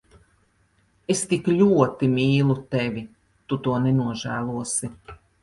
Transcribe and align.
Es 1.15 1.19
tik 1.33 1.49
ļoti 1.55 2.09
mīlu 2.13 2.57
tevi. 2.77 3.05
Tu 3.47 3.61
to 3.69 3.77
nenožēlosi. 3.85 4.93